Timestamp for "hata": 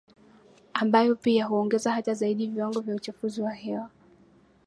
1.93-2.13